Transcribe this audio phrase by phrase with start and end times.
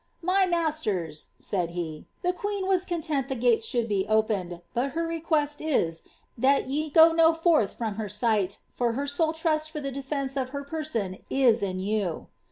[0.23, 4.63] ^ My masters," said he, ^^ the queen was content the gates should be opened;
[4.73, 6.01] but ber request is,
[6.35, 10.35] that ye go not forth from her sight, for her sole trust for the defence
[10.35, 12.25] of her person is in you."